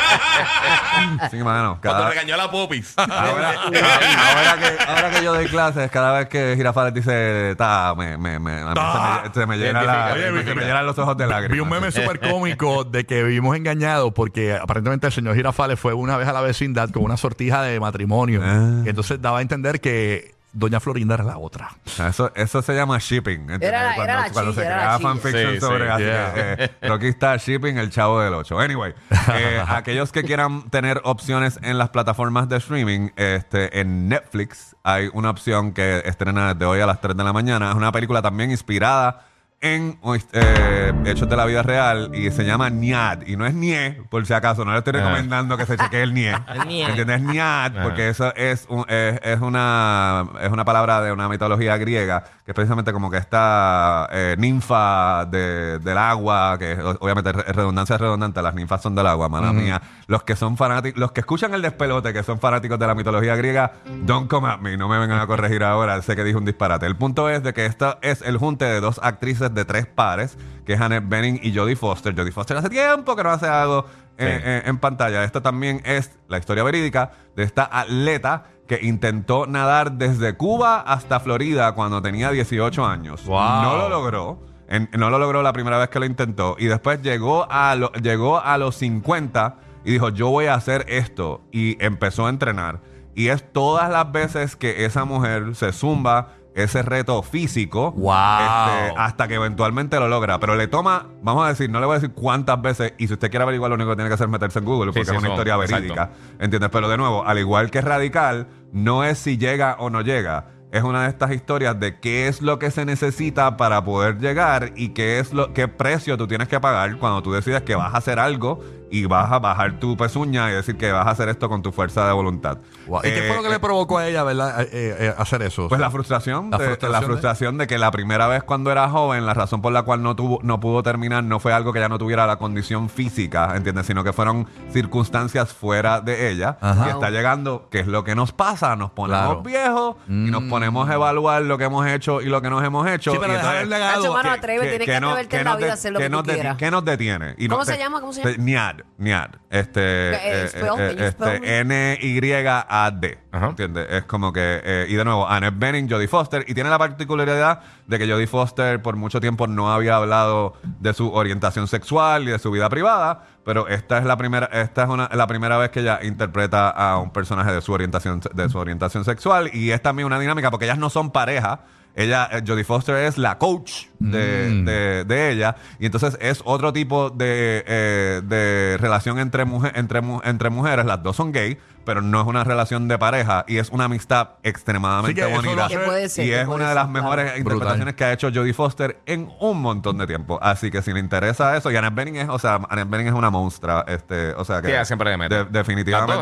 Sí, 1.30 1.36
mano. 1.38 1.78
Cuando 1.82 2.00
Cada, 2.00 2.08
regañó 2.10 2.34
a 2.34 2.36
la 2.36 2.50
Popis. 2.50 2.94
ahora, 2.96 3.50
ahora 3.50 4.56
que, 4.58 4.84
ahora 4.86 5.10
que 5.10 5.24
yo 5.24 5.34
doy 5.34 5.46
clases, 5.46 5.90
cada 5.90 6.18
vez 6.18 6.28
que 6.28 6.54
Girafales 6.56 6.94
dice, 6.94 7.54
ta, 7.56 7.94
me, 7.96 8.16
me, 8.16 8.38
me, 8.38 8.60
a 8.60 8.66
mí 8.68 8.74
Ta. 8.74 9.22
se 9.24 9.28
me, 9.28 9.34
se 9.34 9.46
me 9.46 9.56
llena 9.58 9.82
la- 9.82 10.12
Oye, 10.14 10.44
se 10.44 10.54
me 10.54 10.62
llenan 10.64 10.86
los 10.86 10.98
ojos 10.98 11.16
de 11.16 11.26
lágrimas. 11.26 11.54
Vi 11.54 11.60
un 11.60 11.68
meme 11.68 11.90
súper 11.92 12.20
cómico 12.20 12.84
de 12.84 13.04
que 13.04 13.22
vivimos 13.22 13.56
engañados 13.56 14.12
porque 14.14 14.54
aparentemente 14.54 15.06
el 15.08 15.12
señor 15.12 15.34
Girafales 15.34 15.78
fue 15.78 15.92
una 15.94 16.16
vez 16.16 16.28
a 16.28 16.32
la 16.32 16.40
vecindad 16.40 16.90
con 16.90 17.02
una 17.02 17.16
sortija 17.16 17.62
de 17.62 17.78
matrimonio. 17.80 18.40
Ah. 18.42 18.82
Y 18.84 18.88
entonces 18.88 19.20
daba 19.20 19.38
a 19.38 19.42
entender 19.42 19.80
que 19.80 20.34
Doña 20.54 20.78
Florinda 20.80 21.14
era 21.16 21.24
la 21.24 21.38
otra. 21.38 21.70
Eso, 21.84 22.32
eso 22.34 22.62
se 22.62 22.74
llama 22.74 22.98
shipping. 22.98 23.40
¿entiendes? 23.40 23.68
Era 23.68 23.82
la- 23.88 23.94
cuando, 23.96 24.12
era 24.12 24.20
la 24.22 24.30
cuando 24.32 24.52
se 24.52 24.60
chilla, 24.60 24.66
era 24.66 24.76
crea 24.76 24.90
la 24.92 24.96
chilla. 24.98 25.08
fanfiction 25.10 25.52
Sí, 25.54 25.60
sobre 25.60 25.84
sí. 25.84 25.90
así 25.90 26.04
Yeah. 26.04 26.34
que, 26.34 26.64
eh, 26.64 26.88
Rocky 26.88 27.06
está 27.08 27.36
shipping 27.36 27.76
el 27.78 27.90
chavo 27.90 28.20
del 28.20 28.34
8. 28.34 28.58
Anyway, 28.60 28.94
eh, 29.34 29.62
aquellos 29.68 30.12
que 30.12 30.22
quieran 30.22 30.70
tener 30.70 31.00
opciones 31.04 31.58
en 31.62 31.76
las 31.76 31.90
plataformas 31.90 32.48
de 32.48 32.56
streaming, 32.58 33.10
este, 33.16 33.80
en 33.80 34.08
Netflix 34.08 34.76
hay 34.84 35.10
una 35.12 35.30
opción 35.30 35.72
que 35.72 36.02
estrena 36.04 36.54
desde 36.54 36.64
hoy 36.66 36.80
a 36.80 36.86
las 36.86 37.00
3 37.00 37.16
de 37.16 37.24
la 37.24 37.32
mañana. 37.32 37.70
Es 37.70 37.74
una 37.76 37.90
película 37.90 38.22
también 38.22 38.50
inspirada 38.50 39.26
en 39.64 39.98
eh, 40.32 40.92
hechos 41.06 41.26
de 41.26 41.36
la 41.36 41.46
vida 41.46 41.62
real 41.62 42.10
y 42.14 42.30
se 42.30 42.44
llama 42.44 42.68
Niad. 42.68 43.22
Y 43.26 43.36
no 43.36 43.46
es 43.46 43.54
Nie, 43.54 43.92
por 44.10 44.26
si 44.26 44.34
acaso. 44.34 44.62
No 44.64 44.72
le 44.72 44.78
estoy 44.78 44.92
recomendando 44.92 45.56
que 45.56 45.64
se 45.64 45.76
chequee 45.78 46.02
el 46.02 46.12
Nie. 46.12 46.34
Nie. 46.66 46.84
¿Entiendes? 46.86 47.22
Niad, 47.22 47.72
porque 47.82 48.10
eso 48.10 48.34
es, 48.36 48.66
un- 48.68 48.84
es, 48.88 49.18
es 49.22 49.40
una, 49.40 50.26
es 50.42 50.50
una 50.50 50.64
palabra 50.66 51.00
de 51.00 51.12
una 51.12 51.28
mitología 51.30 51.76
griega 51.78 52.24
que 52.44 52.50
es 52.50 52.54
precisamente 52.54 52.92
como 52.92 53.10
que 53.10 53.16
esta 53.16 54.06
eh, 54.12 54.36
ninfa 54.38 55.24
de- 55.24 55.78
del 55.78 55.96
agua, 55.96 56.56
que 56.58 56.74
obviamente 57.00 57.30
es 57.30 57.56
redundancia 57.56 57.94
es 57.94 58.00
redundante, 58.02 58.42
las 58.42 58.54
ninfas 58.54 58.82
son 58.82 58.94
del 58.94 59.06
agua, 59.06 59.30
mala 59.30 59.50
mía. 59.54 59.80
Los 60.08 60.24
que 60.24 60.36
son 60.36 60.58
fanáticos, 60.58 61.00
los 61.00 61.12
que 61.12 61.20
escuchan 61.20 61.54
el 61.54 61.62
despelote, 61.62 62.12
que 62.12 62.22
son 62.22 62.38
fanáticos 62.38 62.78
de 62.78 62.86
la 62.86 62.94
mitología 62.94 63.34
griega, 63.36 63.72
don't 64.04 64.28
come 64.28 64.46
at 64.48 64.58
me, 64.58 64.76
no 64.76 64.88
me 64.90 64.98
vengan 64.98 65.20
a 65.20 65.26
corregir 65.26 65.64
ahora, 65.64 66.00
sé 66.02 66.16
que 66.16 66.22
dije 66.24 66.36
un 66.36 66.44
disparate. 66.44 66.84
El 66.84 66.96
punto 66.96 67.30
es 67.30 67.42
de 67.42 67.54
que 67.54 67.64
esto 67.64 67.96
es 68.02 68.20
el 68.20 68.36
junte 68.36 68.66
de 68.66 68.80
dos 68.80 69.00
actrices 69.02 69.53
de 69.54 69.64
tres 69.64 69.86
pares, 69.86 70.36
que 70.66 70.74
es 70.74 70.80
Annette 70.80 71.08
Bening 71.08 71.40
y 71.42 71.54
Jodie 71.54 71.76
Foster. 71.76 72.14
Jodie 72.16 72.32
Foster 72.32 72.56
hace 72.56 72.68
tiempo 72.70 73.14
que 73.16 73.22
no 73.22 73.30
hace 73.30 73.46
algo 73.46 73.86
eh, 74.18 74.40
eh, 74.44 74.62
en 74.66 74.78
pantalla. 74.78 75.24
Esto 75.24 75.42
también 75.42 75.80
es 75.84 76.10
la 76.28 76.38
historia 76.38 76.62
verídica 76.62 77.10
de 77.36 77.42
esta 77.42 77.68
atleta 77.70 78.44
que 78.68 78.78
intentó 78.82 79.46
nadar 79.46 79.92
desde 79.92 80.36
Cuba 80.36 80.80
hasta 80.80 81.20
Florida 81.20 81.72
cuando 81.74 82.00
tenía 82.00 82.30
18 82.30 82.84
años. 82.86 83.24
Wow. 83.26 83.62
No 83.62 83.76
lo 83.76 83.88
logró. 83.88 84.38
En- 84.68 84.88
no 84.96 85.10
lo 85.10 85.18
logró 85.18 85.42
la 85.42 85.52
primera 85.52 85.76
vez 85.78 85.88
que 85.90 85.98
lo 86.00 86.06
intentó. 86.06 86.56
Y 86.58 86.66
después 86.66 87.02
llegó 87.02 87.46
a, 87.50 87.74
lo- 87.74 87.92
llegó 87.92 88.40
a 88.40 88.56
los 88.56 88.76
50 88.76 89.56
y 89.84 89.92
dijo, 89.92 90.08
yo 90.08 90.30
voy 90.30 90.46
a 90.46 90.54
hacer 90.54 90.86
esto. 90.88 91.42
Y 91.52 91.76
empezó 91.84 92.26
a 92.26 92.30
entrenar. 92.30 92.80
Y 93.14 93.28
es 93.28 93.44
todas 93.52 93.90
las 93.90 94.10
veces 94.10 94.56
que 94.56 94.86
esa 94.86 95.04
mujer 95.04 95.54
se 95.54 95.72
zumba 95.72 96.30
ese 96.54 96.82
reto 96.82 97.22
físico 97.22 97.92
Wow. 97.92 98.12
este, 98.12 98.94
hasta 98.96 99.28
que 99.28 99.34
eventualmente 99.34 99.98
lo 99.98 100.08
logra. 100.08 100.38
Pero 100.40 100.56
le 100.56 100.68
toma, 100.68 101.06
vamos 101.22 101.44
a 101.44 101.48
decir, 101.48 101.68
no 101.70 101.80
le 101.80 101.86
voy 101.86 101.96
a 101.96 102.00
decir 102.00 102.14
cuántas 102.14 102.60
veces, 102.62 102.94
y 102.98 103.06
si 103.06 103.12
usted 103.14 103.30
quiere 103.30 103.42
averiguar, 103.42 103.70
lo 103.70 103.74
único 103.76 103.90
que 103.90 103.96
tiene 103.96 104.08
que 104.08 104.14
hacer 104.14 104.26
es 104.26 104.30
meterse 104.32 104.58
en 104.60 104.64
Google, 104.64 104.92
porque 104.92 105.04
sí, 105.04 105.10
es 105.10 105.18
una 105.18 105.28
eso, 105.28 105.34
historia 105.34 105.54
exacto. 105.54 105.74
verídica. 105.76 106.10
¿Entiendes? 106.38 106.70
Pero 106.70 106.88
de 106.88 106.96
nuevo, 106.96 107.24
al 107.26 107.38
igual 107.38 107.70
que 107.70 107.80
Radical, 107.80 108.46
no 108.72 109.04
es 109.04 109.18
si 109.18 109.36
llega 109.38 109.76
o 109.78 109.90
no 109.90 110.00
llega. 110.00 110.46
Es 110.74 110.82
una 110.82 111.04
de 111.04 111.08
estas 111.08 111.30
historias 111.32 111.78
de 111.78 111.98
qué 112.00 112.26
es 112.28 112.42
lo 112.42 112.58
que 112.58 112.70
se 112.70 112.84
necesita 112.84 113.56
para 113.56 113.84
poder 113.84 114.18
llegar 114.18 114.72
y 114.76 114.88
qué 114.90 115.18
es 115.20 115.32
lo 115.32 115.52
qué 115.52 115.68
precio 115.68 116.16
tú 116.18 116.26
tienes 116.26 116.48
que 116.48 116.58
pagar 116.60 116.96
cuando 116.98 117.22
tú 117.22 117.32
decides 117.32 117.62
que 117.62 117.74
vas 117.76 117.94
a 117.94 117.98
hacer 117.98 118.18
algo 118.18 118.60
y 118.90 119.06
vas 119.06 119.32
a 119.32 119.40
bajar 119.40 119.80
tu 119.80 119.96
pezuña 119.96 120.50
y 120.50 120.54
decir 120.54 120.76
que 120.76 120.92
vas 120.92 121.04
a 121.06 121.10
hacer 121.10 121.28
esto 121.28 121.48
con 121.48 121.62
tu 121.62 121.72
fuerza 121.72 122.06
de 122.06 122.12
voluntad. 122.12 122.58
Wow. 122.86 123.00
¿Y 123.00 123.02
qué 123.08 123.24
Eh, 123.24 123.28
fue 123.28 123.36
lo 123.38 123.42
que 123.42 123.48
le 123.48 123.58
provocó 123.58 123.98
a 123.98 124.06
ella, 124.06 124.22
verdad, 124.22 124.62
eh, 124.62 124.68
eh, 124.72 125.14
hacer 125.18 125.42
eso? 125.42 125.68
pues 125.68 125.80
la 125.80 125.90
frustración, 125.90 126.50
La 126.50 126.58
de, 126.58 126.64
frustración 126.66 126.92
la 126.92 127.00
de- 127.00 127.06
frustración 127.06 127.58
de... 127.58 127.66
que 127.66 127.78
la 127.78 127.90
primera 127.90 128.28
vez 128.28 128.44
cuando 128.44 128.70
era 128.70 128.88
joven, 128.88 129.26
la 129.26 129.34
razón 129.34 129.62
por 129.62 129.72
la 129.72 129.82
cual 129.82 130.02
no 130.02 130.14
tuvo, 130.14 130.38
no 130.44 130.60
pudo 130.60 130.82
terminar 130.84 131.24
no 131.24 131.40
fue 131.40 131.52
algo 131.52 131.72
que 131.72 131.80
ella 131.80 131.88
no 131.88 131.98
tuviera 131.98 132.24
la 132.26 132.36
condición 132.36 132.88
física, 132.88 133.56
¿entiendes? 133.56 133.86
Sino 133.86 134.04
que 134.04 134.12
fueron 134.12 134.46
circunstancias 134.72 135.52
fuera 135.52 136.00
de 136.00 136.30
ella. 136.30 136.58
Ajá. 136.60 136.86
Y 136.86 136.90
está 136.90 137.10
llegando, 137.10 137.68
que 137.70 137.80
es 137.80 137.86
lo 137.88 138.04
que 138.04 138.14
nos 138.14 138.32
pasa, 138.32 138.76
nos 138.76 138.90
ponemos 138.90 139.24
Claro. 139.24 139.42
viejos 139.42 139.96
y 140.08 140.30
nos 140.30 140.44
ponemos 140.44 140.63
a 140.64 140.94
evaluar 140.94 141.42
lo 141.42 141.58
que 141.58 141.64
hemos 141.64 141.86
hecho 141.86 142.20
y 142.20 142.26
lo 142.26 142.40
que 142.42 142.50
nos 142.50 142.62
hemos 142.64 142.86
hecho. 142.88 143.12
Sí, 143.12 143.18
pero 143.20 143.32
y 143.32 143.36
dejar 143.36 143.56
entonces- 143.56 143.62
el 143.64 143.70
legado. 143.70 144.00
Nacho, 144.02 144.12
mano, 144.12 144.22
que- 144.32 144.38
atrévete, 144.38 144.68
tienes 144.70 144.86
que, 144.86 145.00
no- 145.00 145.08
atreverte 145.10 145.36
en 145.38 145.44
la 145.44 145.56
vida 145.56 145.70
a 145.70 145.74
hacer 145.74 145.92
lo 145.92 145.98
que, 145.98 146.08
nos 146.08 146.22
quieras. 146.22 146.56
¿Qué 146.56 146.70
nos 146.70 146.84
detiene? 146.84 147.34
Y 147.38 147.48
¿Cómo 147.48 147.58
no- 147.60 147.64
se 147.64 147.72
te- 147.72 147.78
llama? 147.78 148.00
¿Cómo 148.00 148.12
se 148.12 148.22
te- 148.22 148.32
llama? 148.32 148.44
Niad, 148.44 148.76
Niad. 148.98 149.28
Este, 149.50 149.80
eh, 149.80 150.16
eh, 150.46 150.50
eh, 150.54 150.96
este, 150.98 151.40
me? 151.64 151.94
N-Y-A-D. 152.02 153.18
Ajá. 153.32 153.46
¿Entiendes? 153.48 153.86
Es 153.90 154.04
como 154.04 154.32
que. 154.32 154.60
eh, 154.64 154.86
y 154.88 154.94
de 154.94 155.04
nuevo, 155.04 155.28
Annette 155.28 155.58
Bening, 155.58 155.88
Jodie 155.90 156.08
Foster. 156.08 156.44
Y 156.46 156.54
tiene 156.54 156.70
la 156.70 156.78
particularidad 156.78 157.60
de 157.86 157.98
que 157.98 158.10
Jodie 158.10 158.26
Foster 158.26 158.80
por 158.82 158.96
mucho 158.96 159.20
tiempo 159.20 159.46
no 159.46 159.72
había 159.72 159.96
hablado 159.96 160.54
de 160.62 160.94
su 160.94 161.12
orientación 161.12 161.66
sexual 161.68 162.24
y 162.24 162.32
de 162.32 162.38
su 162.38 162.50
vida 162.50 162.68
privada. 162.68 163.24
Pero 163.44 163.68
esta 163.68 163.98
es 163.98 164.04
la 164.04 164.16
primera, 164.16 164.46
esta 164.46 164.84
es 164.84 164.88
una, 164.88 165.08
la 165.12 165.26
primera 165.26 165.58
vez 165.58 165.70
que 165.70 165.80
ella 165.80 166.00
interpreta 166.02 166.70
a 166.70 166.98
un 166.98 167.10
personaje 167.10 167.52
de 167.52 167.60
su 167.60 167.72
orientación, 167.72 168.20
de 168.32 168.48
su 168.48 168.58
orientación 168.58 169.04
sexual. 169.04 169.50
Y 169.52 169.70
es 169.70 169.82
también 169.82 170.06
una 170.06 170.18
dinámica, 170.18 170.50
porque 170.50 170.64
ellas 170.64 170.78
no 170.78 170.90
son 170.90 171.10
pareja. 171.10 171.64
Ella, 171.94 172.28
eh, 172.32 172.42
Jodie 172.46 172.64
Foster 172.64 172.96
es 172.96 173.18
la 173.18 173.38
coach 173.38 173.86
de, 174.10 174.48
Mm. 174.50 174.64
de- 174.64 175.04
de 175.04 175.30
ella. 175.30 175.56
Y 175.78 175.86
entonces 175.86 176.16
es 176.20 176.42
otro 176.44 176.72
tipo 176.72 177.10
de, 177.10 177.64
eh, 177.66 178.20
de 178.24 178.76
relación 178.80 179.18
entre, 179.18 179.44
mujer, 179.44 179.72
entre, 179.76 180.00
entre 180.24 180.50
mujeres. 180.50 180.84
Las 180.86 181.02
dos 181.02 181.16
son 181.16 181.32
gay, 181.32 181.58
pero 181.84 182.00
no 182.00 182.18
es 182.20 182.26
una 182.26 182.44
relación 182.44 182.88
de 182.88 182.96
pareja 182.98 183.44
y 183.46 183.58
es 183.58 183.68
una 183.68 183.84
amistad 183.84 184.30
extremadamente 184.42 185.20
eso 185.20 185.30
bonita. 185.30 185.68
puede 185.84 186.08
ser, 186.08 186.24
y 186.24 186.28
que 186.30 186.40
es 186.40 186.46
puede 186.46 186.56
una 186.56 186.64
de 186.64 186.70
ser, 186.70 186.74
las 186.76 186.84
claro. 186.86 187.04
mejores 187.04 187.38
interpretaciones 187.38 187.94
que 187.94 188.04
ha 188.04 188.12
hecho 188.14 188.30
Jodie 188.34 188.54
Foster 188.54 189.00
en 189.04 189.28
un 189.38 189.60
montón 189.60 189.98
de 189.98 190.06
tiempo. 190.06 190.38
Así 190.40 190.70
que 190.70 190.80
si 190.80 190.94
le 190.94 191.00
interesa 191.00 191.54
eso, 191.58 191.70
y 191.70 191.76
Annette 191.76 191.94
Bening 191.94 192.16
es, 192.16 192.28
o 192.30 192.38
sea, 192.38 192.58
Annette 192.70 192.88
Bening 192.88 193.08
es 193.08 193.12
una 193.12 193.28
monstrua, 193.28 193.84
este, 193.86 194.32
o 194.32 194.46
sea 194.46 194.62
que 194.62 194.68
Sí, 194.68 194.84
siempre 194.86 195.10
le 195.10 195.18
mete. 195.18 195.34
de- 195.34 195.44
definitivamente 195.44 196.16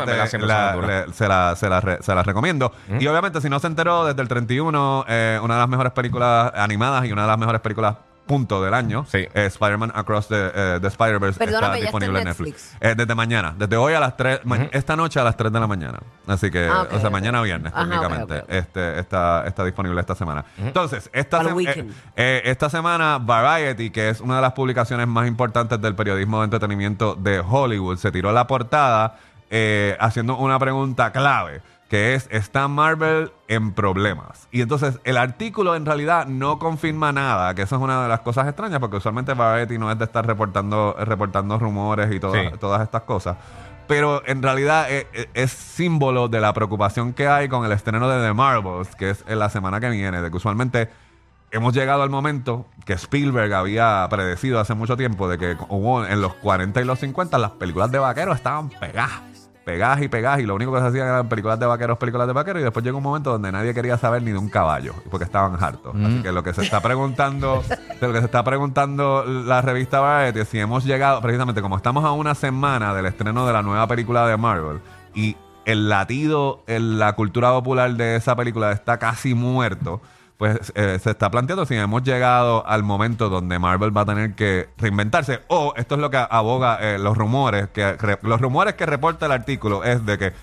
la- 0.45 0.75
le- 0.75 1.13
se, 1.13 1.27
la, 1.29 1.55
se, 1.55 1.69
la 1.69 1.79
re- 1.79 1.97
se 2.01 2.13
la 2.13 2.23
recomiendo. 2.23 2.73
Y 2.99 3.07
obviamente 3.07 3.39
si 3.39 3.49
no 3.49 3.57
se 3.59 3.67
enteró 3.67 4.03
desde 4.05 4.21
el 4.21 4.27
31, 4.27 5.05
eh, 5.07 5.39
una 5.41 5.53
de 5.55 5.59
las 5.61 5.69
mejores 5.69 5.93
películas 5.93 6.51
animadas 6.55 7.05
y 7.05 7.11
una 7.13 7.21
de 7.21 7.27
las 7.29 7.37
mejores 7.37 7.61
películas 7.61 7.72
punto 8.25 8.63
del 8.63 8.73
año, 8.73 9.05
Sí. 9.05 9.17
eh, 9.33 9.45
Spider-Man 9.47 9.91
Across 9.93 10.29
the, 10.29 10.51
eh, 10.55 10.79
the 10.79 10.87
Spider-Verse 10.87 11.43
está 11.43 11.73
disponible 11.73 12.19
en 12.21 12.21
en 12.21 12.27
Netflix. 12.29 12.71
Netflix. 12.71 12.77
Eh, 12.79 12.95
desde 12.95 13.15
mañana, 13.15 13.53
desde 13.57 13.75
hoy 13.75 13.93
a 13.95 13.99
las 13.99 14.15
3, 14.15 14.39
esta 14.71 14.95
noche 14.95 15.19
a 15.19 15.25
las 15.25 15.35
3 15.35 15.51
de 15.51 15.59
la 15.59 15.67
mañana. 15.67 15.99
Así 16.25 16.49
que, 16.49 16.65
Ah, 16.71 16.87
o 16.89 16.99
sea, 16.99 17.07
ok. 17.09 17.11
mañana 17.11 17.41
viernes 17.41 17.73
Ajá, 17.75 17.83
técnicamente. 17.83 18.43
Este, 18.47 18.97
está, 18.99 19.43
está 19.45 19.65
disponible 19.65 19.99
esta 19.99 20.15
semana. 20.15 20.45
Entonces, 20.57 21.09
esta, 21.11 21.41
eh, 21.41 21.85
eh, 22.15 22.41
esta 22.45 22.69
semana 22.69 23.17
Variety, 23.17 23.89
que 23.89 24.07
es 24.07 24.21
una 24.21 24.37
de 24.37 24.41
las 24.41 24.53
publicaciones 24.53 25.05
más 25.05 25.27
importantes 25.27 25.81
del 25.81 25.93
periodismo 25.93 26.39
de 26.39 26.45
entretenimiento 26.45 27.15
de 27.15 27.39
Hollywood, 27.41 27.97
se 27.97 28.09
tiró 28.13 28.31
la 28.31 28.47
portada 28.47 29.17
eh, 29.49 29.97
haciendo 29.99 30.37
una 30.37 30.57
pregunta 30.59 31.11
clave, 31.11 31.61
que 31.93 32.15
es, 32.15 32.27
¿está 32.31 32.67
Marvel 32.67 33.31
en 33.47 33.71
problemas? 33.71 34.47
Y 34.51 34.61
entonces 34.61 34.99
el 35.03 35.15
artículo 35.15 35.75
en 35.75 35.85
realidad 35.85 36.25
no 36.25 36.57
confirma 36.57 37.11
nada, 37.11 37.53
que 37.53 37.61
eso 37.61 37.75
es 37.75 37.81
una 37.83 38.01
de 38.01 38.09
las 38.09 38.21
cosas 38.21 38.47
extrañas, 38.47 38.79
porque 38.79 38.97
usualmente 38.97 39.35
Variety 39.35 39.77
no 39.77 39.91
es 39.91 39.99
de 39.99 40.05
estar 40.05 40.25
reportando, 40.25 40.95
reportando 40.99 41.59
rumores 41.59 42.11
y 42.11 42.19
todas, 42.19 42.51
Sí. 42.51 42.57
todas 42.59 42.81
estas 42.81 43.03
cosas. 43.03 43.37
Pero 43.87 44.23
en 44.25 44.41
realidad 44.41 44.89
es, 44.89 45.05
es- 45.13 45.27
es 45.35 45.51
símbolo 45.51 46.29
de 46.29 46.41
la 46.41 46.51
preocupación 46.51 47.13
que 47.13 47.27
hay 47.27 47.47
con 47.47 47.63
el 47.63 47.71
estreno 47.71 48.09
de 48.09 48.25
The 48.27 48.33
Marvels, 48.33 48.95
que 48.95 49.11
es 49.11 49.23
en 49.27 49.37
la 49.37 49.51
semana 49.51 49.79
que 49.79 49.91
viene, 49.91 50.19
de 50.19 50.31
que 50.31 50.37
usualmente 50.37 50.89
hemos 51.51 51.75
llegado 51.75 52.01
al 52.01 52.09
momento 52.09 52.65
que 52.87 52.93
Spielberg 52.93 53.53
había 53.53 54.07
predecido 54.09 54.59
hace 54.59 54.73
mucho 54.73 54.97
tiempo 54.97 55.29
de 55.29 55.37
que 55.37 55.55
hubo 55.69 56.03
en 56.03 56.21
los 56.21 56.33
40 56.33 56.81
y 56.81 56.85
los 56.85 56.97
50 56.97 57.37
las 57.37 57.51
películas 57.51 57.91
de 57.91 57.99
vaqueros 57.99 58.35
estaban 58.37 58.69
pegadas. 58.69 59.21
Pegadas 59.65 60.01
y 60.01 60.09
pegadas 60.09 60.41
y 60.41 60.45
lo 60.45 60.55
único 60.55 60.73
que 60.73 60.79
se 60.79 60.87
hacían 60.87 61.07
eran 61.07 61.29
películas 61.29 61.57
de 61.57 61.65
vaqueros, 61.65 61.97
películas 61.97 62.27
de 62.27 62.33
vaqueros 62.33 62.61
y 62.61 62.63
después 62.63 62.83
llegó 62.83 62.97
un 62.97 63.03
momento 63.03 63.31
donde 63.31 63.51
nadie 63.51 63.73
quería 63.73 63.97
saber 63.97 64.21
ni 64.21 64.31
de 64.31 64.37
un 64.37 64.49
caballo 64.49 64.93
porque 65.09 65.23
estaban 65.23 65.61
hartos. 65.63 65.95
Así 65.95 66.21
que 66.21 66.31
lo 66.31 66.43
que 66.43 66.53
se 66.53 66.63
está 66.63 66.81
preguntando, 66.81 67.63
de 68.01 68.07
lo 68.07 68.13
que 68.13 68.19
se 68.19 68.25
está 68.25 68.43
preguntando 68.43 69.23
la 69.25 69.61
revista 69.61 70.01
Variety 70.01 70.39
es 70.39 70.47
si 70.49 70.59
hemos 70.59 70.83
llegado, 70.83 71.21
precisamente 71.21 71.61
como 71.61 71.77
estamos 71.77 72.03
a 72.03 72.11
una 72.11 72.35
semana 72.35 72.93
del 72.93 73.05
estreno 73.05 73.47
de 73.47 73.53
la 73.53 73.61
nueva 73.61 73.87
película 73.87 74.27
de 74.27 74.35
Marvel 74.35 74.81
y 75.15 75.37
el 75.65 75.87
latido 75.87 76.63
en 76.67 76.99
la 76.99 77.13
cultura 77.13 77.51
popular 77.51 77.93
de 77.93 78.17
esa 78.17 78.35
película 78.35 78.71
está 78.71 78.99
casi 78.99 79.33
muerto, 79.33 80.01
pues 80.43 80.73
eh, 80.75 80.99
se 81.01 81.11
está 81.11 81.31
planteando 81.31 81.65
si 81.65 81.73
hemos 81.75 82.03
llegado 82.03 82.67
al 82.67 82.83
momento 82.83 83.29
donde 83.29 83.59
Marvel 83.59 83.95
va 83.95 84.01
a 84.01 84.05
tener 84.05 84.35
que 84.35 84.67
reinventarse. 84.77 85.39
O 85.47 85.73
esto 85.77 85.95
es 85.95 86.01
lo 86.01 86.09
que 86.09 86.17
aboga 86.17 86.79
eh, 86.81 86.99
los 86.99 87.15
rumores, 87.17 87.69
que 87.69 87.95
los 88.23 88.41
rumores 88.41 88.73
que 88.73 88.85
reporta 88.85 89.27
el 89.27 89.31
artículo 89.31 89.85
es 89.85 90.05
de 90.05 90.17
que 90.17 90.33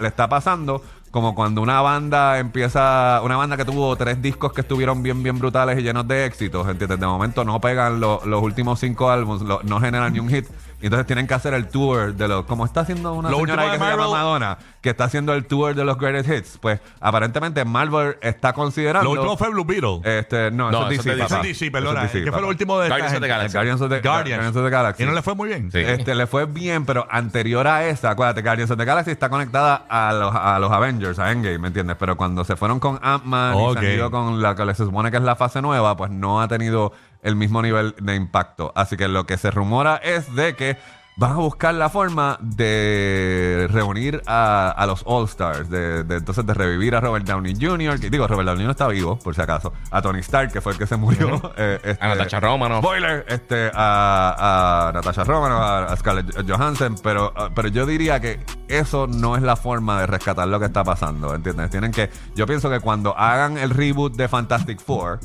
le 0.00 0.08
está 0.08 0.26
pasando 0.30 0.82
como 1.10 1.34
cuando 1.34 1.60
una 1.60 1.82
banda 1.82 2.38
empieza, 2.38 3.20
una 3.22 3.36
banda 3.36 3.58
que 3.58 3.66
tuvo 3.66 3.94
tres 3.96 4.22
discos 4.22 4.54
que 4.54 4.62
estuvieron 4.62 5.02
bien, 5.02 5.22
bien 5.22 5.38
brutales 5.38 5.78
y 5.78 5.82
llenos 5.82 6.08
de 6.08 6.24
éxitos, 6.24 6.66
¿entiendes? 6.66 6.98
De 6.98 7.06
momento 7.06 7.44
no 7.44 7.60
pegan 7.60 8.00
lo- 8.00 8.22
los 8.24 8.42
últimos 8.42 8.80
cinco 8.80 9.10
álbumes, 9.10 9.42
no 9.64 9.80
generan 9.80 10.14
ni 10.14 10.20
un 10.20 10.30
hit. 10.30 10.46
Y 10.82 10.86
entonces 10.86 11.06
tienen 11.06 11.26
que 11.26 11.34
hacer 11.34 11.54
el 11.54 11.68
tour 11.68 12.12
de 12.14 12.28
los, 12.28 12.44
como 12.44 12.64
está 12.66 12.80
haciendo 12.80 13.14
una 13.14 13.30
Lo 13.30 13.38
señora 13.38 13.62
último 13.64 13.72
que 13.72 13.78
se 13.78 13.90
llama 13.90 13.96
Marvel- 14.02 14.12
Madonna, 14.12 14.58
que 14.80 14.90
está 14.90 15.04
haciendo 15.04 15.32
el 15.32 15.46
tour 15.46 15.74
de 15.74 15.84
los 15.84 15.96
greatest 15.96 16.28
hits. 16.28 16.58
Pues 16.60 16.80
aparentemente 17.00 17.64
Marvel 17.64 18.16
está 18.20 18.52
considerando. 18.52 19.04
Lo 19.14 19.20
último 19.20 19.36
fue 19.36 19.48
Blue 19.50 19.64
Beetle. 19.64 20.00
Este, 20.04 20.50
no, 20.50 20.70
No, 20.70 20.90
eso 20.90 20.90
es 20.90 20.98
eso 20.98 21.02
DC. 21.02 21.10
es 21.12 21.16
de 21.16 21.22
Eso 21.22 21.28
papá. 21.28 21.40
es 21.40 21.48
DC, 21.48 21.64
Eso 21.66 21.72
perdona. 21.72 22.04
es 22.04 22.12
DC, 22.12 22.18
¿Qué 22.18 22.22
fue 22.24 22.30
papá. 22.32 22.42
lo 22.42 22.48
último 22.48 22.78
de 22.80 22.86
esta 22.86 22.94
Guardians 22.98 23.12
of 23.12 23.20
the 23.20 23.26
gente? 23.26 23.28
Galaxy. 23.28 23.52
Guardians 23.56 23.80
of 23.80 23.88
the, 23.90 24.00
Guardians. 24.00 24.28
Guardians 24.38 24.56
of 24.56 24.64
the 24.64 24.70
Galaxy. 24.70 25.02
Y 25.02 25.06
no 25.06 25.12
le 25.12 25.22
fue 25.22 25.34
muy 25.34 25.48
bien. 25.48 25.70
Sí. 25.72 25.78
Este, 25.78 26.14
le 26.14 26.26
fue 26.26 26.46
bien, 26.46 26.84
pero 26.84 27.06
anterior 27.10 27.66
a 27.68 27.86
esa, 27.86 28.10
acuérdate, 28.10 28.42
Guardians 28.42 28.70
of 28.72 28.78
the 28.78 28.84
Galaxy 28.84 29.10
está 29.12 29.28
conectada 29.28 29.86
a 29.88 30.12
los, 30.12 30.34
a 30.34 30.58
los 30.58 30.72
Avengers, 30.72 31.18
a 31.20 31.30
Endgame, 31.30 31.58
¿me 31.58 31.68
entiendes? 31.68 31.96
Pero 31.98 32.16
cuando 32.16 32.44
se 32.44 32.56
fueron 32.56 32.80
con 32.80 32.98
Ant-Man 33.02 33.54
y 33.56 33.60
Ok. 33.62 33.78
se 33.78 33.86
han 33.86 33.92
ido 33.94 34.10
con 34.10 34.42
la 34.42 34.56
que 34.56 34.74
se 34.74 34.84
supone 34.84 35.10
que 35.12 35.16
es 35.18 35.22
la 35.22 35.36
fase 35.36 35.62
nueva, 35.62 35.96
pues 35.96 36.10
no 36.10 36.40
ha 36.42 36.48
tenido 36.48 36.92
el 37.22 37.36
mismo 37.36 37.62
nivel 37.62 37.94
de 38.00 38.14
impacto. 38.16 38.72
Así 38.74 38.96
que 38.96 39.08
lo 39.08 39.24
que 39.26 39.38
se 39.38 39.50
rumora 39.50 39.96
es 39.96 40.34
de 40.34 40.54
que 40.56 40.76
van 41.14 41.32
a 41.32 41.36
buscar 41.36 41.74
la 41.74 41.90
forma 41.90 42.38
de 42.40 43.68
reunir 43.70 44.22
a, 44.26 44.70
a 44.70 44.86
los 44.86 45.02
All-Stars, 45.06 45.68
de, 45.68 46.04
de- 46.04 46.16
entonces 46.16 46.44
de 46.46 46.54
revivir 46.54 46.94
a 46.96 47.00
Robert 47.00 47.26
Downey 47.26 47.54
Jr., 47.60 48.00
que 48.00 48.08
digo, 48.08 48.26
Robert 48.26 48.48
Downey 48.48 48.64
no 48.64 48.70
está 48.70 48.88
vivo, 48.88 49.18
por 49.18 49.34
si 49.34 49.42
acaso, 49.42 49.74
a 49.90 50.00
Tony 50.00 50.20
Stark, 50.20 50.52
que 50.52 50.62
fue 50.62 50.72
el 50.72 50.78
que 50.78 50.86
se 50.86 50.96
murió, 50.96 51.52
eh, 51.58 51.78
este, 51.84 52.04
A 52.04 52.08
Natasha 52.08 52.40
Romanoff. 52.40 52.82
Spoiler, 52.82 53.26
este, 53.28 53.70
a, 53.74 54.88
a 54.88 54.92
Natasha 54.92 55.24
Romanoff, 55.24 55.60
a, 55.60 55.84
a 55.92 55.96
Scarlett 55.96 56.50
Johansson, 56.50 56.94
pero, 57.02 57.34
uh, 57.36 57.52
pero 57.54 57.68
yo 57.68 57.84
diría 57.84 58.18
que 58.18 58.40
eso 58.68 59.06
no 59.06 59.36
es 59.36 59.42
la 59.42 59.56
forma 59.56 60.00
de 60.00 60.06
rescatar 60.06 60.48
lo 60.48 60.58
que 60.58 60.66
está 60.66 60.82
pasando, 60.82 61.34
¿entiendes? 61.34 61.68
Tienen 61.70 61.92
que, 61.92 62.08
yo 62.34 62.46
pienso 62.46 62.70
que 62.70 62.80
cuando 62.80 63.16
hagan 63.18 63.58
el 63.58 63.68
reboot 63.68 64.14
de 64.16 64.28
Fantastic 64.28 64.80
Four, 64.80 65.20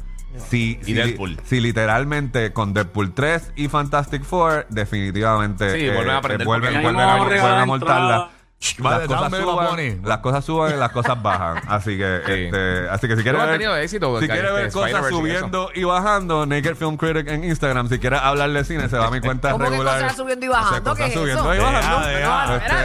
si, 0.50 0.77
Y 0.81 0.86
si, 0.86 0.93
Deadpool. 0.93 1.38
si 1.43 1.60
literalmente 1.60 2.53
con 2.53 2.74
Deadpool 2.74 3.13
3 3.13 3.53
y 3.55 3.67
Fantastic 3.67 4.24
Four, 4.24 4.67
definitivamente 4.69 5.72
Sí, 5.79 5.88
vuelven 5.89 6.10
a 6.10 6.17
aprender 6.17 6.46
vuelven, 6.48 6.81
vuelven 6.81 7.00
a, 7.00 7.15
vuelven 7.17 7.41
a 7.43 7.65
montarla. 7.65 8.29
Vale, 8.79 9.07
Las 9.07 9.19
cosas, 9.19 9.39
suban, 9.39 10.01
las 10.03 10.17
cosas 10.17 10.45
suban 10.45 10.73
y 10.73 10.77
las 10.77 10.91
cosas 10.91 11.21
bajan. 11.21 11.61
Así 11.67 11.95
que, 11.95 12.21
Sí. 12.25 12.31
este, 12.33 12.89
así 12.89 13.07
que 13.07 13.15
si 13.15 13.21
quieres 13.23 13.39
ver, 13.41 13.51
tenido 13.51 13.75
éxito, 13.77 14.19
si 14.19 14.27
que- 14.27 14.33
quieres 14.33 14.49
este, 14.51 14.61
ver 14.63 14.71
cosas 14.71 14.89
Spider-Verse 14.89 15.15
y 15.15 15.19
subiendo 15.19 15.69
y 15.75 15.83
bajando, 15.83 16.45
Naked 16.47 16.75
Film 16.75 16.97
Critic 16.97 17.27
en 17.27 17.43
Instagram. 17.43 17.87
Si 17.87 17.99
quieres 17.99 18.19
hablar 18.19 18.49
de 18.51 18.63
cine, 18.65 18.89
se 18.89 18.97
va 18.97 19.05
a 19.07 19.11
mi 19.11 19.21
cuenta 19.21 19.51
¿Cómo 19.53 19.63
que 19.63 19.69
regular. 19.69 20.01
cosas 20.01 20.17
subiendo 20.17 20.45
y 20.45 20.49
bajando? 20.49 20.91
O 20.91 20.95
sea, 20.95 21.05
¿Qué 21.05 21.13
cosas 21.13 21.13
es 21.13 21.13
subiendo 21.13 21.53
eso? 21.53 21.61
y 21.61 21.71
bajando. 21.71 22.57
Este, 22.57 22.75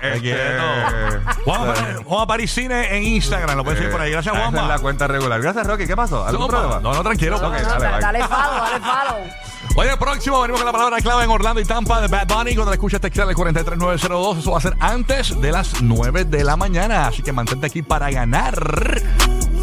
Te 0.00 0.16
este, 0.16 2.04
Juanma 2.04 2.26
París 2.26 2.52
Cine 2.52 2.96
en 2.96 3.02
Instagram. 3.02 3.56
Lo 3.56 3.64
puedes 3.64 3.78
seguir 3.80 3.92
por 3.92 4.00
ahí. 4.00 4.12
Gracias, 4.12 4.36
Juanma. 4.36 4.68
la 4.68 4.78
cuenta 4.78 5.08
regular. 5.08 5.40
Gracias, 5.42 5.66
Rocky. 5.66 5.86
¿Qué 5.88 5.96
pasó? 5.96 6.24
¿Algún 6.24 6.42
No, 6.42 6.48
problema? 6.48 6.80
No, 6.80 6.94
no, 6.94 7.02
tranquilo. 7.02 7.38
Dale 7.40 7.58
follow, 7.64 8.00
dale 8.00 8.80
follow. 8.80 9.24
Oye, 9.76 9.96
próximo 9.96 10.40
venimos 10.40 10.60
con 10.60 10.66
la 10.66 10.72
palabra 10.72 10.98
clave 11.00 11.24
en 11.24 11.30
Orlando 11.30 11.60
y 11.60 11.64
Tampa 11.64 12.00
de 12.00 12.08
Bad 12.08 12.26
Bunny. 12.26 12.54
Cuando 12.54 12.72
le 12.72 12.76
escuches 12.76 13.00
textear 13.00 13.28
el 13.28 13.34
43902, 13.34 14.38
eso 14.38 14.50
va 14.50 14.58
a 14.58 14.60
ser 14.60 14.76
antes 14.80 15.40
de 15.40 15.52
las 15.52 15.80
9 15.82 16.24
de 16.24 16.44
la 16.44 16.56
mañana. 16.56 17.06
Así 17.06 17.22
que 17.22 17.32
mantente 17.32 17.66
aquí 17.66 17.82
para 17.82 18.10
ganar. 18.10 19.02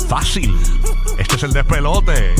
Fácil. 0.08 0.56
Este 1.18 1.36
es 1.36 1.44
el 1.44 1.54
despelote. 1.54 2.34